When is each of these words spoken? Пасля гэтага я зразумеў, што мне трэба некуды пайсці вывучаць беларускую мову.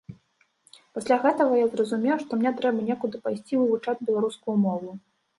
Пасля 0.97 1.17
гэтага 1.25 1.53
я 1.63 1.67
зразумеў, 1.73 2.13
што 2.23 2.39
мне 2.39 2.51
трэба 2.61 2.81
некуды 2.87 3.17
пайсці 3.27 3.59
вывучаць 3.61 4.05
беларускую 4.09 4.55
мову. 4.65 4.89